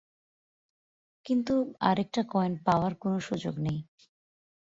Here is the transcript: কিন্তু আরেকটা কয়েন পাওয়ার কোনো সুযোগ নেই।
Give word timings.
কিন্তু 1.25 1.53
আরেকটা 1.81 2.21
কয়েন 2.31 2.53
পাওয়ার 2.65 2.93
কোনো 2.95 3.17
সুযোগ 3.19 3.55
নেই। 3.59 3.79